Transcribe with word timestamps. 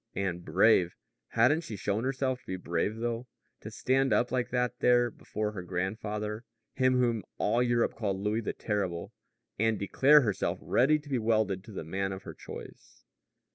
And 0.15 0.43
brave! 0.43 0.95
Hadn't 1.27 1.61
she 1.61 1.75
shown 1.75 2.05
herself 2.05 2.39
to 2.39 2.47
be 2.47 2.55
brave 2.55 2.95
though 2.95 3.27
to 3.59 3.69
stand 3.69 4.11
up 4.11 4.31
like 4.31 4.49
that 4.49 4.79
there 4.79 5.11
before 5.11 5.51
her 5.51 5.61
grandfather, 5.61 6.43
him 6.73 6.97
whom 6.97 7.21
all 7.37 7.61
Europe 7.61 7.93
called 7.93 8.17
Louis 8.19 8.41
the 8.41 8.53
Terrible, 8.53 9.13
and 9.59 9.77
declare 9.77 10.21
herself 10.21 10.57
ready 10.59 10.97
to 10.97 11.07
be 11.07 11.19
welded 11.19 11.63
to 11.65 11.71
the 11.71 11.83
man 11.83 12.11
of 12.13 12.23
her 12.23 12.33
choice! 12.33 13.03